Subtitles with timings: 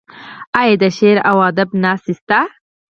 [0.59, 2.39] آیا د شعر او ادب ناستې شته؟